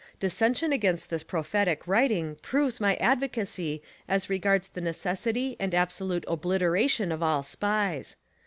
Dissension 0.19 0.73
against 0.73 1.11
this 1.11 1.21
prophetic 1.21 1.85
writing 1.87 2.37
proves 2.41 2.79
my 2.81 2.95
advocacy 2.95 3.83
as 4.07 4.31
regards 4.31 4.67
the 4.69 4.81
necessity 4.81 5.55
and 5.59 5.75
absolute 5.75 6.25
obliteration 6.27 7.11
of 7.11 7.21
all 7.21 7.43
Spies. 7.43 8.15